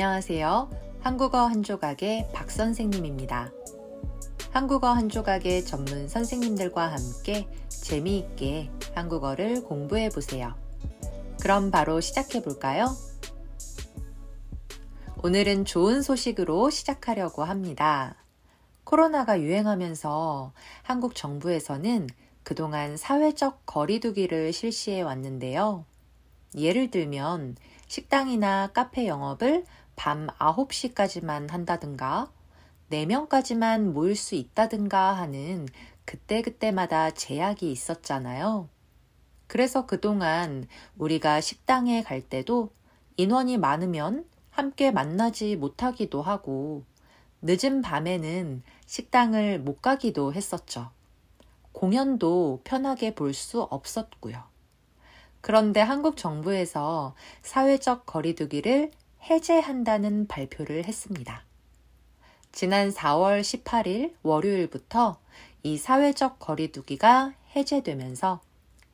안녕하세요. 0.00 0.70
한국어 1.00 1.46
한 1.46 1.64
조각의 1.64 2.28
박 2.32 2.52
선생님입니다. 2.52 3.50
한국어 4.52 4.92
한 4.92 5.08
조각의 5.08 5.64
전문 5.64 6.06
선생님들과 6.06 6.92
함께 6.92 7.48
재미있게 7.66 8.70
한국어를 8.94 9.64
공부해 9.64 10.08
보세요. 10.10 10.54
그럼 11.42 11.72
바로 11.72 12.00
시작해 12.00 12.40
볼까요? 12.40 12.94
오늘은 15.24 15.64
좋은 15.64 16.00
소식으로 16.00 16.70
시작하려고 16.70 17.42
합니다. 17.42 18.14
코로나가 18.84 19.40
유행하면서 19.40 20.52
한국 20.84 21.16
정부에서는 21.16 22.06
그동안 22.44 22.96
사회적 22.96 23.66
거리두기를 23.66 24.52
실시해 24.52 25.02
왔는데요. 25.02 25.84
예를 26.56 26.92
들면 26.92 27.56
식당이나 27.88 28.68
카페 28.72 29.08
영업을 29.08 29.64
밤 29.98 30.28
9시까지만 30.28 31.50
한다든가 31.50 32.30
4명까지만 32.92 33.90
모일 33.90 34.14
수 34.14 34.36
있다든가 34.36 35.12
하는 35.12 35.66
그때그때마다 36.04 37.10
제약이 37.10 37.70
있었잖아요. 37.72 38.68
그래서 39.48 39.86
그동안 39.86 40.68
우리가 40.96 41.40
식당에 41.40 42.02
갈 42.04 42.22
때도 42.22 42.70
인원이 43.16 43.58
많으면 43.58 44.24
함께 44.50 44.92
만나지 44.92 45.56
못하기도 45.56 46.22
하고 46.22 46.84
늦은 47.42 47.82
밤에는 47.82 48.62
식당을 48.86 49.58
못 49.58 49.82
가기도 49.82 50.32
했었죠. 50.32 50.90
공연도 51.72 52.60
편하게 52.62 53.16
볼 53.16 53.34
수 53.34 53.62
없었고요. 53.62 54.44
그런데 55.40 55.80
한국 55.80 56.16
정부에서 56.16 57.16
사회적 57.42 58.06
거리두기를 58.06 58.92
해제한다는 59.22 60.26
발표를 60.26 60.84
했습니다. 60.84 61.44
지난 62.52 62.90
4월 62.90 63.40
18일 63.40 64.14
월요일부터 64.22 65.18
이 65.62 65.76
사회적 65.76 66.38
거리두기가 66.38 67.34
해제되면서 67.54 68.40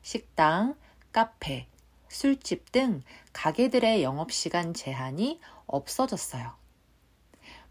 식당, 0.01 0.75
카페, 1.11 1.67
술집 2.09 2.71
등 2.71 3.01
가게들의 3.33 4.03
영업시간 4.03 4.73
제한이 4.73 5.39
없어졌어요. 5.67 6.53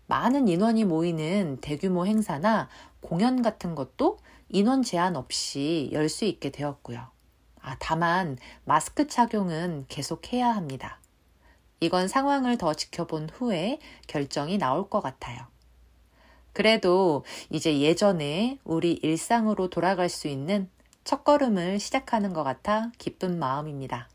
많은 0.07 0.49
인원이 0.49 0.85
모이는 0.85 1.59
대규모 1.61 2.07
행사나 2.07 2.69
공연 3.01 3.43
같은 3.43 3.75
것도 3.75 4.19
인원 4.49 4.83
제한 4.83 5.17
없이 5.17 5.91
열 5.93 6.09
수 6.09 6.25
있게 6.25 6.51
되었고요. 6.51 7.07
아, 7.61 7.77
다만 7.79 8.37
마스크 8.65 9.07
착용은 9.07 9.87
계속해야 9.89 10.55
합니다. 10.55 10.99
이건 11.85 12.09
상황을 12.09 12.57
더 12.57 12.75
지켜본 12.75 13.31
후에 13.33 13.79
결정이 14.07 14.59
나올 14.59 14.89
것 14.89 15.01
같아요. 15.01 15.39
그래도 16.53 17.25
이제 17.51 17.81
예전에 17.81 18.59
우리 18.65 18.93
일상으로 18.93 19.69
돌아갈 19.69 20.09
수 20.09 20.29
있는 20.29 20.71
첫걸음을 21.05 21.79
시작하는 21.81 22.33
것 22.33 22.45
같아 22.45 22.91
기쁜 22.97 23.39
마음입니다. 23.39 24.09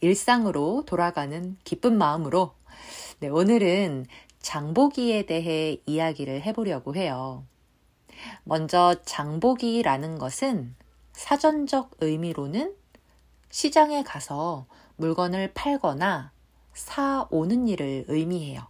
일상으로 0.00 0.84
돌아가는 0.86 1.56
기쁜 1.62 1.96
마음으로 1.98 2.54
네, 3.20 3.28
오늘은 3.28 4.06
장보기에 4.40 5.26
대해 5.26 5.76
이야기를 5.86 6.42
해보려고 6.42 6.96
해요. 6.96 7.44
먼저 8.44 8.96
장보기라는 9.04 10.18
것은 10.18 10.74
사전적 11.12 11.90
의미로는 12.00 12.74
시장에 13.50 14.02
가서 14.02 14.66
물건을 14.96 15.52
팔거나 15.54 16.32
사오는 16.74 17.68
일을 17.68 18.04
의미해요. 18.08 18.66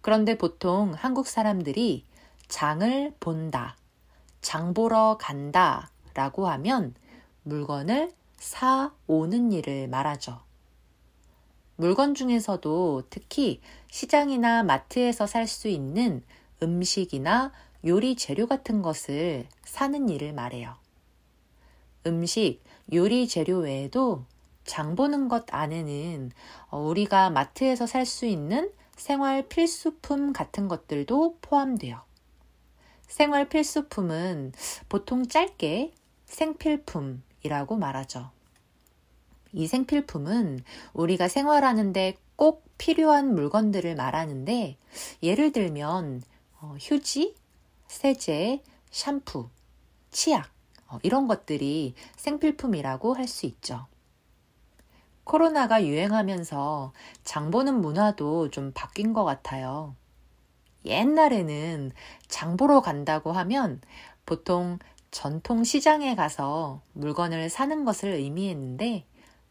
그런데 0.00 0.38
보통 0.38 0.94
한국 0.96 1.26
사람들이 1.26 2.04
장을 2.48 3.14
본다, 3.18 3.76
장 4.40 4.74
보러 4.74 5.16
간다 5.18 5.90
라고 6.14 6.46
하면 6.48 6.94
물건을 7.42 8.12
사오는 8.36 9.52
일을 9.52 9.88
말하죠. 9.88 10.40
물건 11.76 12.14
중에서도 12.14 13.04
특히 13.10 13.60
시장이나 13.90 14.62
마트에서 14.62 15.26
살 15.26 15.46
수 15.46 15.68
있는 15.68 16.22
음식이나 16.62 17.52
요리 17.84 18.16
재료 18.16 18.46
같은 18.46 18.80
것을 18.82 19.46
사는 19.62 20.08
일을 20.08 20.32
말해요. 20.32 20.74
음식, 22.06 22.62
요리 22.92 23.28
재료 23.28 23.58
외에도 23.58 24.24
장 24.66 24.94
보는 24.96 25.28
것 25.28 25.44
안에는 25.52 26.32
어, 26.70 26.78
우리가 26.80 27.30
마트에서 27.30 27.86
살 27.86 28.04
수 28.06 28.26
있는 28.26 28.70
생활 28.96 29.46
필수품 29.48 30.32
같은 30.32 30.68
것들도 30.68 31.38
포함돼요. 31.42 32.02
생활 33.06 33.48
필수품은 33.48 34.52
보통 34.88 35.26
짧게 35.28 35.92
생필품이라고 36.26 37.76
말하죠. 37.76 38.30
이 39.52 39.66
생필품은 39.66 40.60
우리가 40.92 41.28
생활하는데 41.28 42.16
꼭 42.36 42.64
필요한 42.78 43.34
물건들을 43.34 43.94
말하는데 43.94 44.76
예를 45.22 45.52
들면 45.52 46.22
어, 46.60 46.76
휴지, 46.80 47.34
세제, 47.86 48.62
샴푸, 48.90 49.48
치약 50.10 50.50
어, 50.88 50.98
이런 51.02 51.26
것들이 51.28 51.94
생필품이라고 52.16 53.14
할 53.14 53.28
수 53.28 53.46
있죠. 53.46 53.86
코로나가 55.26 55.84
유행하면서 55.84 56.92
장 57.24 57.50
보는 57.50 57.80
문화도 57.80 58.50
좀 58.50 58.70
바뀐 58.72 59.12
것 59.12 59.24
같아요. 59.24 59.96
옛날에는 60.84 61.90
장 62.28 62.56
보러 62.56 62.80
간다고 62.80 63.32
하면 63.32 63.80
보통 64.24 64.78
전통 65.10 65.64
시장에 65.64 66.14
가서 66.14 66.80
물건을 66.92 67.50
사는 67.50 67.84
것을 67.84 68.10
의미했는데 68.10 69.04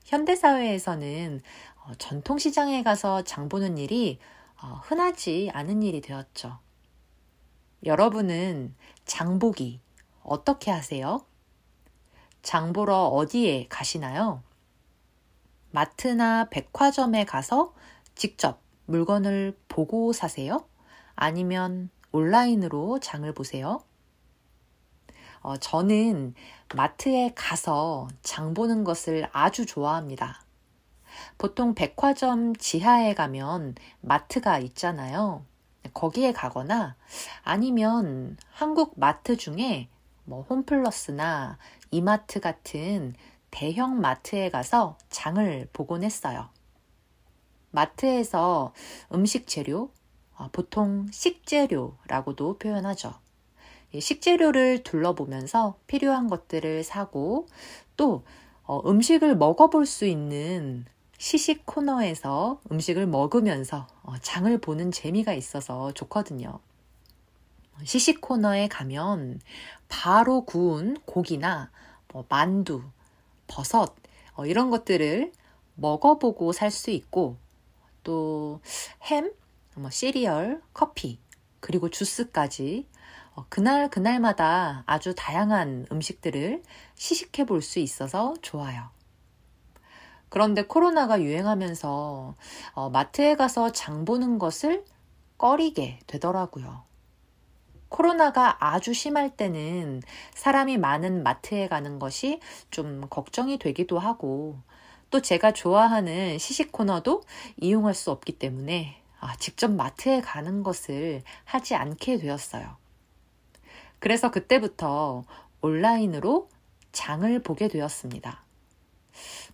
현대사회에서는 0.05 1.41
어, 1.83 1.91
전통 1.97 2.37
시장에 2.37 2.81
가서 2.81 3.23
장 3.23 3.49
보는 3.49 3.77
일이 3.77 4.17
어, 4.63 4.79
흔하지 4.81 5.51
않은 5.53 5.83
일이 5.83 5.99
되었죠. 5.99 6.57
여러분은 7.83 8.73
장보기 9.03 9.81
어떻게 10.23 10.71
하세요? 10.71 11.25
장 12.41 12.71
보러 12.71 12.95
어디에 13.07 13.67
가시나요? 13.67 14.44
마트나 15.75 16.47
백화점에 16.51 17.25
가서 17.25 17.73
직접 18.15 18.61
물건을 18.85 19.59
보고 19.67 20.13
사세요? 20.13 20.65
아니면 21.17 21.89
온라인으로 22.13 23.01
장을 23.01 23.29
보세요? 23.33 23.83
어, 25.41 25.57
저는 25.57 26.33
마트에 26.73 27.33
가서 27.35 28.07
장 28.21 28.53
보는 28.53 28.85
것을 28.85 29.27
아주 29.33 29.65
좋아합니다. 29.65 30.45
보통 31.37 31.75
백화점 31.75 32.55
지하에 32.55 33.13
가면 33.13 33.75
마트가 33.99 34.59
있잖아요. 34.59 35.43
거기에 35.93 36.31
가거나 36.31 36.95
아니면 37.43 38.37
한국 38.49 38.93
마트 38.97 39.35
중에 39.35 39.89
뭐 40.23 40.43
홈플러스나 40.43 41.57
이마트 41.91 42.39
같은 42.39 43.13
대형 43.55 44.01
마트에 44.01 44.49
가서 44.49 44.97
장을 45.09 45.69
보곤 45.71 46.03
했어요. 46.03 46.49
마트에서 47.71 48.73
음식 49.13 49.47
재료, 49.47 49.91
아, 50.35 50.49
보통 50.51 51.07
식재료라고도 51.09 52.57
표현하죠. 52.57 53.13
식재료를 53.97 54.83
둘러보면서 54.83 55.77
필요한 55.87 56.27
것들을 56.27 56.83
사고 56.83 57.47
또 57.95 58.25
어, 58.63 58.81
음식을 58.89 59.37
먹어볼 59.37 59.85
수 59.85 60.05
있는 60.05 60.83
시식 61.17 61.65
코너에서 61.65 62.59
음식을 62.69 63.07
먹으면서 63.07 63.87
어, 64.03 64.17
장을 64.17 64.57
보는 64.57 64.91
재미가 64.91 65.31
있어서 65.31 65.93
좋거든요. 65.93 66.59
시식 67.85 68.19
코너에 68.19 68.67
가면 68.67 69.39
바로 69.87 70.43
구운 70.43 70.97
고기나 71.05 71.71
뭐 72.09 72.25
만두, 72.27 72.83
버섯 73.47 73.95
어, 74.35 74.45
이런 74.45 74.69
것들을 74.69 75.31
먹어보고 75.75 76.51
살 76.53 76.71
수 76.71 76.91
있고 76.91 77.37
또 78.03 78.61
햄, 79.03 79.33
뭐 79.75 79.89
시리얼, 79.89 80.61
커피 80.73 81.19
그리고 81.59 81.89
주스까지 81.89 82.87
어, 83.35 83.45
그날 83.49 83.89
그날마다 83.89 84.83
아주 84.85 85.13
다양한 85.15 85.87
음식들을 85.91 86.63
시식해 86.95 87.45
볼 87.45 87.61
수 87.61 87.79
있어서 87.79 88.33
좋아요. 88.41 88.89
그런데 90.29 90.63
코로나가 90.63 91.21
유행하면서 91.21 92.35
어, 92.73 92.89
마트에 92.89 93.35
가서 93.35 93.71
장 93.71 94.05
보는 94.05 94.39
것을 94.39 94.85
꺼리게 95.37 95.99
되더라고요. 96.07 96.83
코로나가 97.89 98.57
아주 98.59 98.93
심할 98.93 99.35
때는 99.35 100.01
사람이 100.33 100.77
많은 100.77 101.23
마트에 101.23 101.67
가는 101.67 101.99
것이 101.99 102.39
좀 102.71 103.07
걱정이 103.09 103.57
되기도 103.57 103.99
하고 103.99 104.57
또 105.11 105.21
제가 105.21 105.53
좋아하는 105.53 106.37
시식 106.37 106.71
코너도 106.71 107.23
이용할 107.57 107.93
수 107.93 108.11
없기 108.11 108.33
때문에 108.33 109.01
아, 109.19 109.35
직접 109.37 109.71
마트에 109.71 110.21
가는 110.21 110.61
것을 110.61 111.23
하지 111.45 111.75
않게 111.75 112.17
되었어요. 112.17 112.75
그래서 113.99 114.29
그때부터 114.29 115.23
온라인으로 115.61 116.49
장을 116.91 117.39
보게 117.41 117.67
되었습니다. 117.67 118.43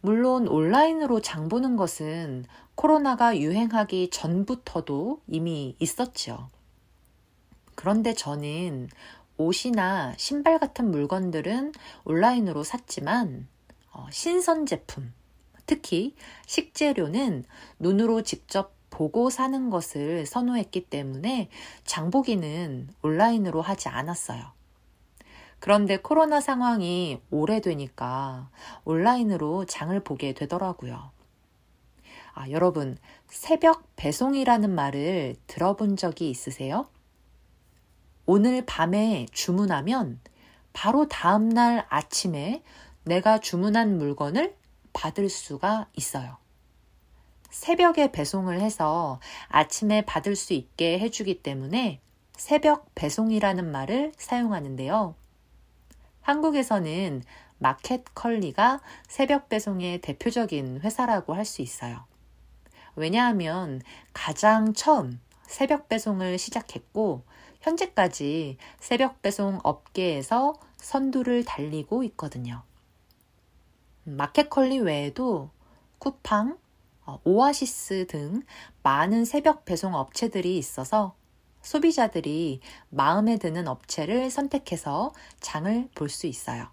물론 0.01 0.47
온라인으로 0.47 1.21
장 1.21 1.47
보는 1.47 1.75
것은 1.75 2.45
코로나가 2.75 3.37
유행하기 3.37 4.09
전부터도 4.09 5.21
이미 5.27 5.75
있었죠. 5.79 6.49
그런데 7.75 8.13
저는 8.13 8.89
옷이나 9.37 10.13
신발 10.17 10.59
같은 10.59 10.91
물건들은 10.91 11.73
온라인으로 12.05 12.63
샀지만 12.63 13.47
어, 13.91 14.07
신선 14.11 14.65
제품, 14.65 15.13
특히 15.65 16.15
식재료는 16.45 17.45
눈으로 17.79 18.21
직접 18.23 18.73
보고 18.89 19.29
사는 19.29 19.69
것을 19.69 20.25
선호했기 20.25 20.85
때문에 20.89 21.49
장보기는 21.85 22.89
온라인으로 23.01 23.61
하지 23.61 23.89
않았어요. 23.89 24.51
그런데 25.59 25.97
코로나 25.97 26.41
상황이 26.41 27.21
오래되니까 27.29 28.49
온라인으로 28.83 29.65
장을 29.65 29.97
보게 30.03 30.33
되더라고요. 30.33 31.11
아, 32.33 32.49
여러분, 32.49 32.97
새벽 33.27 33.95
배송이라는 33.95 34.73
말을 34.73 35.35
들어본 35.47 35.97
적이 35.97 36.29
있으세요? 36.29 36.87
오늘 38.25 38.65
밤에 38.65 39.25
주문하면 39.31 40.19
바로 40.73 41.07
다음날 41.07 41.85
아침에 41.89 42.63
내가 43.03 43.39
주문한 43.39 43.97
물건을 43.97 44.55
받을 44.93 45.29
수가 45.29 45.87
있어요. 45.93 46.37
새벽에 47.49 48.11
배송을 48.11 48.61
해서 48.61 49.19
아침에 49.49 50.05
받을 50.05 50.35
수 50.35 50.53
있게 50.53 50.99
해주기 50.99 51.41
때문에 51.43 51.99
새벽 52.33 52.93
배송이라는 52.95 53.71
말을 53.71 54.13
사용하는데요. 54.17 55.15
한국에서는 56.21 57.23
마켓 57.57 58.03
컬리가 58.15 58.81
새벽 59.07 59.49
배송의 59.49 60.01
대표적인 60.01 60.81
회사라고 60.81 61.33
할 61.33 61.45
수 61.45 61.61
있어요. 61.61 62.05
왜냐하면 62.95 63.81
가장 64.13 64.73
처음 64.73 65.19
새벽 65.43 65.89
배송을 65.89 66.37
시작했고 66.37 67.23
현재까지 67.61 68.57
새벽 68.79 69.21
배송 69.21 69.59
업계에서 69.63 70.53
선두를 70.77 71.45
달리고 71.45 72.03
있거든요. 72.05 72.63
마켓컬리 74.03 74.79
외에도 74.79 75.51
쿠팡, 75.99 76.57
어, 77.05 77.19
오아시스 77.23 78.07
등 78.07 78.41
많은 78.83 79.25
새벽 79.25 79.65
배송 79.65 79.93
업체들이 79.93 80.57
있어서 80.57 81.15
소비자들이 81.61 82.59
마음에 82.89 83.37
드는 83.37 83.67
업체를 83.67 84.31
선택해서 84.31 85.13
장을 85.39 85.89
볼 85.93 86.09
수 86.09 86.25
있어요. 86.27 86.67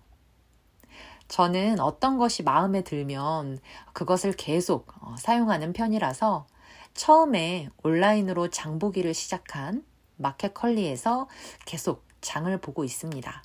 저는 1.28 1.78
어떤 1.80 2.16
것이 2.16 2.42
마음에 2.42 2.82
들면 2.82 3.58
그것을 3.92 4.32
계속 4.32 4.86
어, 5.02 5.14
사용하는 5.18 5.74
편이라서 5.74 6.46
처음에 6.94 7.68
온라인으로 7.84 8.48
장보기를 8.48 9.12
시작한 9.12 9.84
마켓컬리에서 10.18 11.28
계속 11.66 12.04
장을 12.20 12.56
보고 12.60 12.84
있습니다. 12.84 13.42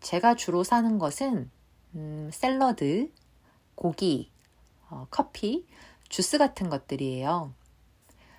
제가 0.00 0.34
주로 0.34 0.64
사는 0.64 0.98
것은 0.98 1.50
음, 1.94 2.30
샐러드, 2.32 3.10
고기, 3.74 4.30
어, 4.90 5.06
커피, 5.10 5.66
주스 6.08 6.38
같은 6.38 6.68
것들이에요. 6.68 7.52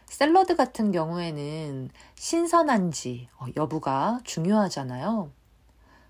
샐러드 0.07 0.55
같은 0.55 0.91
경우에는 0.91 1.89
신선한지 2.15 3.29
어, 3.37 3.45
여부가 3.55 4.19
중요하잖아요. 4.23 5.31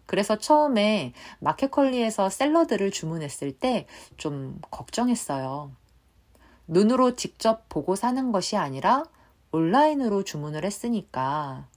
그래서 0.06 0.38
처음에 0.38 1.14
마켓컬리에서 1.40 2.30
샐러드를 2.30 2.92
주문했을 2.92 3.52
때 3.52 3.88
좀 4.18 4.60
걱정했어요. 4.72 5.72
눈으로 6.68 7.16
직접 7.16 7.68
보고 7.70 7.96
사는 7.96 8.32
것이 8.32 8.58
아니라 8.58 9.04
온라인으로 9.52 10.24
주문을 10.24 10.64
했으니까 10.64 11.68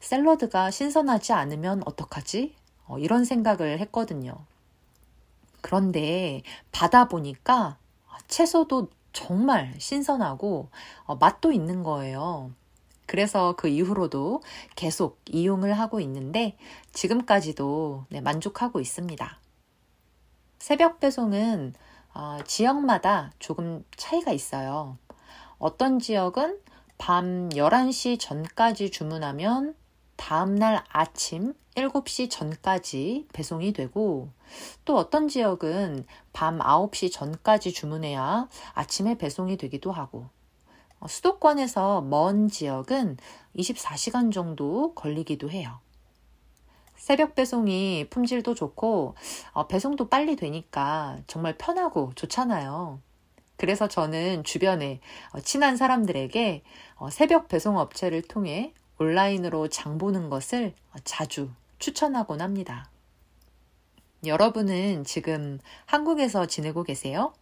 샐러드가 0.00 0.70
신선하지 0.70 1.32
않으면 1.32 1.82
어떡하지? 1.84 2.54
어, 2.86 2.98
이런 2.98 3.24
생각을 3.24 3.78
했거든요. 3.80 4.34
그런데 5.60 6.42
받아보니까 6.72 7.76
채소도 8.28 8.88
정말 9.12 9.74
신선하고 9.78 10.70
어, 11.04 11.16
맛도 11.16 11.52
있는 11.52 11.82
거예요. 11.82 12.52
그래서 13.06 13.54
그 13.56 13.68
이후로도 13.68 14.42
계속 14.76 15.20
이용을 15.26 15.72
하고 15.72 15.98
있는데 16.00 16.56
지금까지도 16.92 18.04
네, 18.10 18.20
만족하고 18.20 18.80
있습니다. 18.80 19.38
새벽 20.58 21.00
배송은 21.00 21.74
어, 22.14 22.38
지역마다 22.44 23.32
조금 23.38 23.84
차이가 23.96 24.32
있어요. 24.32 24.98
어떤 25.58 25.98
지역은 25.98 26.58
밤 26.98 27.48
11시 27.50 28.18
전까지 28.20 28.90
주문하면 28.90 29.74
다음날 30.16 30.84
아침 30.90 31.54
7시 31.76 32.28
전까지 32.28 33.28
배송이 33.32 33.72
되고 33.72 34.28
또 34.84 34.96
어떤 34.96 35.28
지역은 35.28 36.04
밤 36.32 36.58
9시 36.58 37.12
전까지 37.12 37.72
주문해야 37.72 38.48
아침에 38.74 39.16
배송이 39.16 39.56
되기도 39.56 39.92
하고 39.92 40.26
어, 41.00 41.06
수도권에서 41.06 42.02
먼 42.02 42.48
지역은 42.48 43.16
24시간 43.56 44.32
정도 44.32 44.94
걸리기도 44.94 45.50
해요. 45.50 45.78
새벽 46.96 47.36
배송이 47.36 48.08
품질도 48.10 48.54
좋고 48.54 49.14
어, 49.52 49.66
배송도 49.68 50.08
빨리 50.08 50.34
되니까 50.34 51.18
정말 51.28 51.56
편하고 51.56 52.12
좋잖아요. 52.16 53.00
그래서 53.58 53.88
저는 53.88 54.44
주변에 54.44 55.00
어, 55.32 55.40
친한 55.40 55.76
사람들에게 55.76 56.62
새벽 57.10 57.48
배송 57.48 57.76
업체를 57.76 58.22
통해 58.22 58.72
온라인으로 58.98 59.68
장 59.68 59.98
보는 59.98 60.30
것을 60.30 60.74
자주 61.04 61.50
추천하곤 61.78 62.40
합니다. 62.40 62.90
여러분은 64.24 65.04
지금 65.04 65.58
한국에서 65.86 66.46
지내고 66.46 66.82
계세요? 66.82 67.32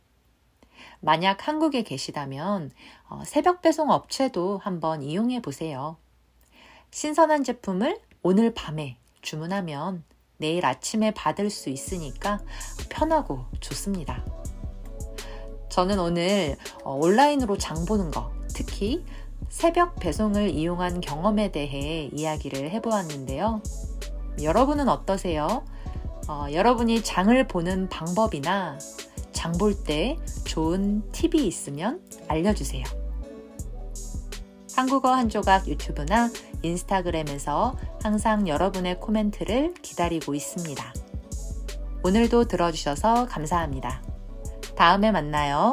만약 1.01 1.47
한국에 1.47 1.83
계시다면 1.83 2.71
어, 3.08 3.23
새벽 3.25 3.63
배송 3.63 3.91
업체도 3.91 4.58
한번 4.58 5.03
이용해 5.03 5.41
보세요. 5.43 5.96
신선한 6.91 7.44
제품을 7.44 8.01
오늘 8.23 8.55
밤에 8.55 8.96
주문하면 9.23 10.05
내일 10.39 10.65
아침에 10.67 11.13
받을 11.13 11.51
수 11.51 11.70
있으니까 11.70 12.41
편하고 12.91 13.46
좋습니다. 13.61 14.35
저는 15.77 15.99
오늘 15.99 16.56
어, 16.85 16.95
온라인으로 16.95 17.59
장 17.59 17.85
보는 17.85 18.11
거, 18.11 18.33
특히 18.49 19.05
새벽 19.51 19.97
배송을 19.97 20.49
이용한 20.49 21.03
경험에 21.03 21.53
대해 21.53 22.09
이야기를 22.15 22.71
해보았는데요. 22.71 23.61
여러분은 24.43 24.89
어떠세요? 24.89 25.67
어, 26.29 26.47
여러분이 26.51 27.03
장을 27.03 27.47
보는 27.47 27.91
방법이나 27.91 28.79
장 29.33 29.53
볼 29.59 29.75
때 29.85 30.17
좋은 30.47 31.03
팁이 31.13 31.47
있으면 31.47 32.01
알려주세요. 32.27 32.83
한국어 34.75 35.11
한 35.13 35.29
조각 35.29 35.69
유튜브나 35.69 36.31
인스타그램에서 36.63 37.77
항상 38.03 38.49
여러분의 38.49 38.99
코멘트를 38.99 39.75
기다리고 39.83 40.35
있습니다. 40.35 40.95
오늘도 42.03 42.45
들어주셔서 42.47 43.27
감사합니다. 43.27 44.06
다음에 44.77 45.11
만나요. 45.11 45.73